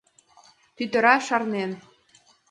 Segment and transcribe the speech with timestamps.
[0.75, 1.71] Тӱтыра шарлен.